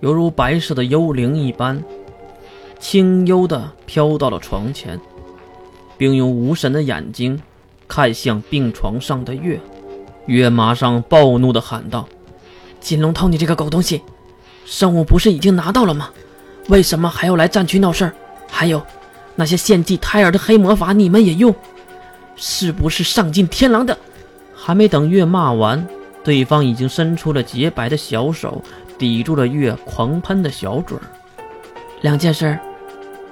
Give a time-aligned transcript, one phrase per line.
[0.00, 1.82] 犹如白色的幽灵一般，
[2.78, 5.00] 轻悠地飘到了床前，
[5.96, 7.40] 并用无神的眼睛
[7.88, 9.58] 看向病床上的月。
[10.26, 12.08] 月马上暴怒地喊道
[12.80, 14.02] ：“金龙头，你这个狗东西，
[14.64, 16.10] 圣物不是已经拿到了吗？
[16.68, 18.12] 为什么还要来战区闹事儿？
[18.50, 18.82] 还有，
[19.36, 21.54] 那些献祭胎儿的黑魔法你们也用，
[22.34, 23.96] 是不是丧尽天良的？”
[24.52, 25.86] 还没等月骂完，
[26.24, 28.60] 对方已经伸出了洁白的小手，
[28.98, 31.02] 抵住了月狂喷的小嘴儿。
[32.02, 32.58] 两件事，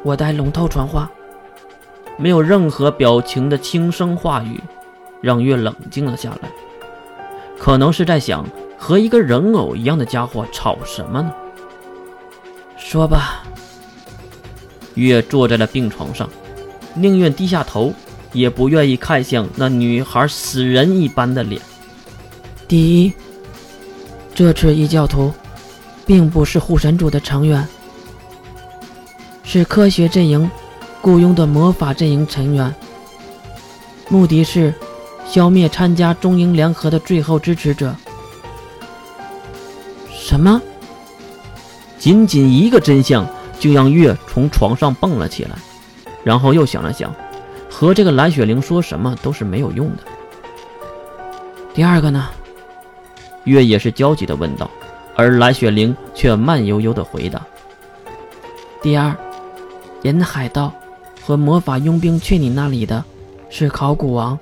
[0.03, 1.11] 我代龙头传话。
[2.17, 4.61] 没有任何表情的轻声话语，
[5.21, 6.49] 让月冷静了下来。
[7.59, 8.47] 可能是在想，
[8.79, 11.33] 和一个人偶一样的家伙吵什么呢？
[12.77, 13.43] 说吧。
[14.95, 16.29] 月坐在了病床上，
[16.95, 17.93] 宁愿低下头，
[18.33, 21.61] 也不愿意看向那女孩死人一般的脸。
[22.69, 23.13] 第一，
[24.35, 25.33] 这次异教徒，
[26.07, 27.67] 并不是护神主的成员，
[29.43, 30.51] 是科学阵营
[31.01, 32.75] 雇佣的魔法阵营成员，
[34.09, 34.75] 目的是。
[35.27, 37.97] 消灭参加中英联合的最后支持者。
[40.13, 40.61] 什么？
[41.99, 43.27] 仅仅一个真相
[43.59, 45.57] 就让月从床上蹦了起来，
[46.23, 47.13] 然后又想了想，
[47.71, 50.03] 和这个蓝雪玲说什么都是没有用的。
[51.73, 52.29] 第二个呢？
[53.45, 54.71] 月也是焦急的问道，
[55.17, 57.41] 而蓝雪玲却慢悠悠的回答
[58.83, 59.17] ：“第二，
[60.03, 60.73] 引海盗
[61.25, 63.05] 和魔法佣兵去你那里的，
[63.49, 64.39] 是考古王。”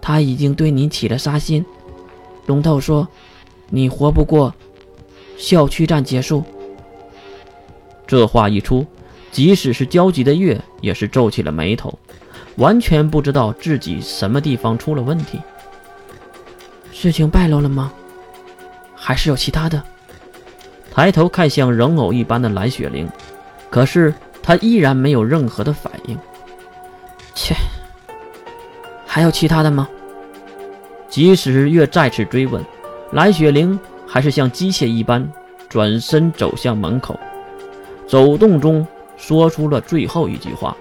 [0.00, 1.64] 他已经对你起了杀心，
[2.44, 3.08] 龙头说
[3.70, 4.52] ：“你活不过
[5.38, 6.44] 校区战结束。”
[8.06, 8.86] 这话一出，
[9.32, 11.98] 即使是焦急的月也是皱起了眉头，
[12.56, 15.40] 完全不知道自己什么地方出了问题。
[16.92, 17.90] 事情败露了吗？
[19.06, 19.82] 还是有其他的？
[20.90, 23.06] 抬头看向人偶一般的蓝雪玲，
[23.68, 26.18] 可是她依然没有任何的反应。
[27.34, 27.54] 切，
[29.04, 29.86] 还有其他的吗？
[31.10, 32.64] 即使月再次追问，
[33.12, 35.30] 蓝雪玲还是像机械一般
[35.68, 37.20] 转身走向门口，
[38.08, 38.86] 走动中
[39.18, 40.74] 说出了最后一句话：“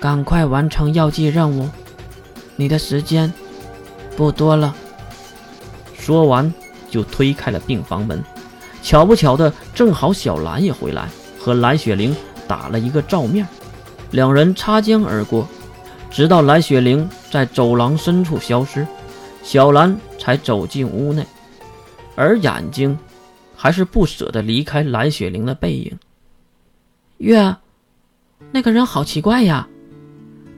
[0.00, 1.68] 赶快完成药剂任务，
[2.56, 3.30] 你的时间
[4.16, 4.74] 不多了。”
[6.06, 6.54] 说完
[6.88, 8.22] 就推开了病房门。
[8.80, 12.14] 巧不巧的，正好小兰也回来，和蓝雪玲
[12.46, 13.44] 打了一个照面，
[14.12, 15.48] 两人擦肩而过。
[16.08, 18.86] 直到蓝雪玲在走廊深处消失，
[19.42, 21.26] 小兰才走进屋内，
[22.14, 22.96] 而眼睛
[23.56, 25.98] 还是不舍得离开蓝雪玲的背影。
[27.18, 27.56] 月，
[28.52, 29.66] 那个人好奇怪呀！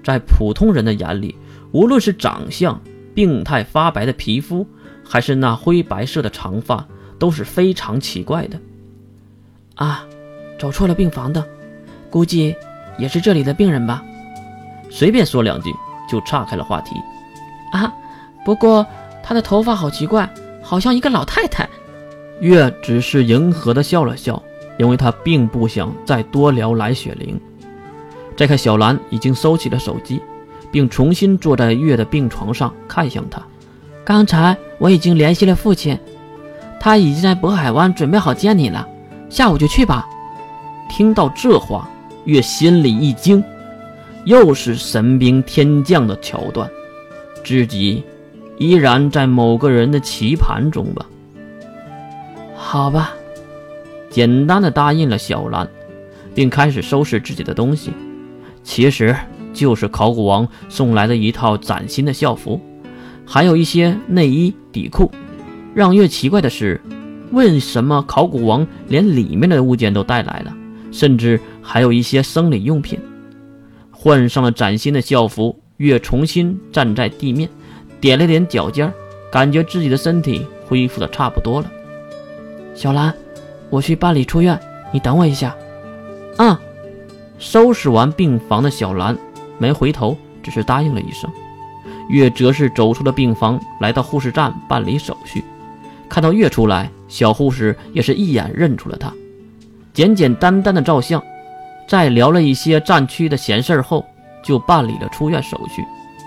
[0.05, 1.35] 在普通人的眼里，
[1.73, 2.79] 无论是长相、
[3.15, 4.67] 病态发白的皮肤，
[5.09, 6.87] 还是那灰白色的长发，
[7.19, 8.61] 都是非常奇怪的。
[9.75, 10.05] 啊，
[10.59, 11.45] 走错了病房的，
[12.11, 12.55] 估计
[12.99, 14.05] 也是这里的病人吧。
[14.91, 15.73] 随便说两句
[16.09, 16.97] 就岔开了话题，
[17.73, 17.93] 啊，
[18.45, 18.87] 不过
[19.23, 20.29] 她的头发好奇怪，
[20.63, 21.69] 好像一个老太太。
[22.41, 24.41] 月只是迎合的笑了笑，
[24.79, 27.41] 因为他并不想再多聊来雪玲。
[28.37, 30.23] 再看小兰已经收起了手机，
[30.71, 33.43] 并重新坐在月的病床上看向他。
[34.09, 35.99] 刚才我已经联系了父亲，
[36.81, 38.89] 他已经在渤海湾准备好接你了，
[39.29, 40.09] 下午就去吧。
[40.89, 41.87] 听到这话，
[42.25, 43.45] 月心里一惊。
[44.25, 46.67] 又是神兵天降的桥段，
[47.45, 48.03] 自己
[48.57, 51.05] 依然在某个人的棋盘中吧？
[52.57, 53.13] 好吧，
[54.09, 55.69] 简单的答应了小兰，
[56.35, 57.93] 并开始收拾自己的东西。
[58.65, 59.15] 其实
[59.53, 62.59] 就是考古王送来的一套崭新的校服，
[63.29, 65.13] 还有一些内衣底裤。
[65.75, 66.81] 让月奇怪的是，
[67.31, 70.57] 为什么考古王连里面的物件都带来了，
[70.91, 72.99] 甚至还有一些生理用品？
[73.91, 77.49] 换上了崭新的校服，月重新站在地面，
[78.01, 78.93] 点了点脚尖，
[79.31, 81.71] 感觉自己的身体恢复的差不多了。
[82.75, 83.15] 小兰，
[83.69, 84.59] 我去办理出院，
[84.91, 85.55] 你等我一下。
[86.39, 86.59] 啊。
[87.39, 89.17] 收拾完病房的小兰
[89.59, 91.31] 没回头，只是答应了一声。
[92.09, 95.45] 月则是走出了病房，来到护士站办理手续。
[96.09, 99.13] 看到月出来，小护士也是一眼认出了他，
[99.93, 101.23] 简简单单的照相。
[101.87, 104.05] 在聊了一些战区的闲事后，
[104.43, 105.83] 就办理了出院手续，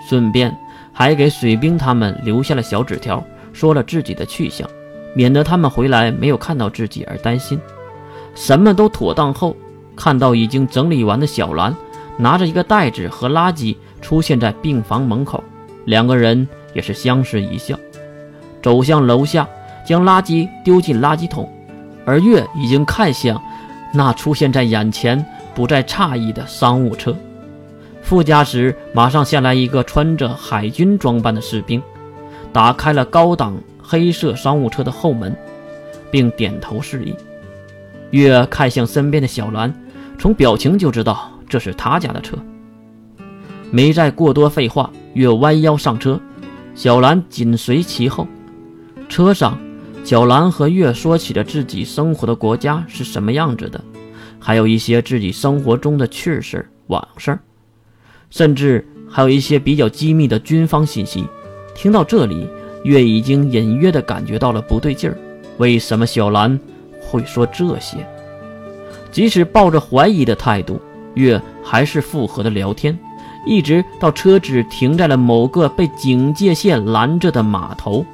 [0.08, 0.56] 顺便
[0.92, 4.68] 还给水兵他们留下了小纸条，说了自己的去向，
[5.14, 7.60] 免得他们回来没有看到自己而担心。
[8.34, 9.56] 什么都妥当后，
[9.94, 11.74] 看到已经整理完的小兰
[12.16, 15.42] 拿着一个袋子和垃圾出现在病房门口，
[15.84, 17.78] 两个人也是相视一笑，
[18.62, 19.48] 走向楼下，
[19.86, 21.50] 将垃圾丢进垃圾桶，
[22.04, 23.40] 而月已经看向
[23.92, 25.24] 那出现在眼前、
[25.54, 27.16] 不再诧异的商务车。
[28.00, 31.80] 副驾驶马上下来一个穿着海军装扮的士兵，
[32.52, 35.36] 打开了高档黑色商务车的后门，
[36.10, 37.14] 并点头示意。
[38.10, 39.72] 月看向身边的小兰，
[40.18, 42.36] 从表情就知道这是他家的车。
[43.70, 46.20] 没再过多废话，月弯腰上车，
[46.74, 48.26] 小兰紧随其后。
[49.08, 49.58] 车上。
[50.04, 53.80] 小兰和月说起了自己生活的国家是什么样子的，
[54.40, 57.38] 还有一些自己生活中的趣事往事，
[58.28, 61.24] 甚至还有一些比较机密的军方信息。
[61.72, 62.48] 听到这里，
[62.82, 65.16] 月已经隐约的感觉到了不对劲儿。
[65.58, 66.58] 为什么小兰
[67.00, 68.04] 会说这些？
[69.12, 70.80] 即使抱着怀疑的态度，
[71.14, 72.98] 月还是附和的聊天，
[73.44, 78.04] 一直到车子停在了某个被警戒线拦着的码头。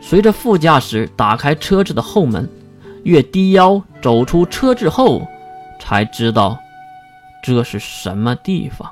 [0.00, 2.48] 随着副驾驶打开车子的后门，
[3.04, 5.26] 越低腰走出车子后，
[5.78, 6.58] 才知道
[7.42, 8.90] 这是什么地方。